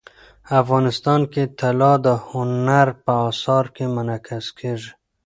افغانستان 0.61 1.21
کې 1.31 1.43
طلا 1.59 1.93
د 2.05 2.07
هنر 2.27 2.87
په 3.03 3.13
اثار 3.29 3.65
کې 3.75 3.85
منعکس 3.95 4.45
کېږي. 4.59 4.91